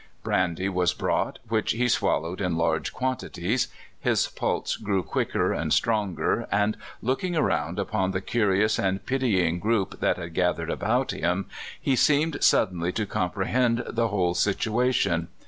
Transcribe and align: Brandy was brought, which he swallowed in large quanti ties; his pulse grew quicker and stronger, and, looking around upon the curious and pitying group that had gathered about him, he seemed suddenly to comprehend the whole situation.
Brandy 0.23 0.67
was 0.67 0.95
brought, 0.95 1.37
which 1.47 1.73
he 1.73 1.87
swallowed 1.87 2.41
in 2.41 2.57
large 2.57 2.91
quanti 2.91 3.29
ties; 3.29 3.67
his 3.99 4.27
pulse 4.29 4.75
grew 4.75 5.03
quicker 5.03 5.53
and 5.53 5.71
stronger, 5.71 6.47
and, 6.51 6.75
looking 7.03 7.35
around 7.35 7.77
upon 7.77 8.09
the 8.09 8.19
curious 8.19 8.79
and 8.79 9.05
pitying 9.05 9.59
group 9.59 9.99
that 9.99 10.17
had 10.17 10.33
gathered 10.33 10.71
about 10.71 11.11
him, 11.11 11.45
he 11.79 11.95
seemed 11.95 12.43
suddenly 12.43 12.91
to 12.91 13.05
comprehend 13.05 13.83
the 13.87 14.07
whole 14.07 14.33
situation. 14.33 15.27